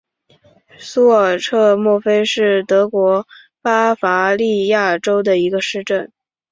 [0.79, 3.27] 苏尔策莫斯是德国
[3.61, 6.11] 巴伐利亚州的一个市镇。